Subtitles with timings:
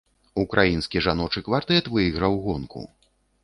[0.43, 2.87] Украінскі жаночы квартэт выйграў гонку.